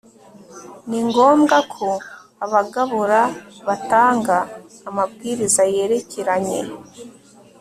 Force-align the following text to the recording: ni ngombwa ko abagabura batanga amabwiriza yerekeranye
ni 0.89 0.99
ngombwa 1.07 1.57
ko 1.73 1.87
abagabura 2.45 3.21
batanga 3.67 4.37
amabwiriza 4.89 5.61
yerekeranye 5.73 6.59